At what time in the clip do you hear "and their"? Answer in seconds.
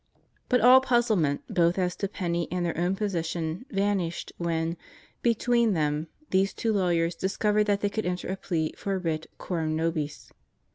2.51-2.75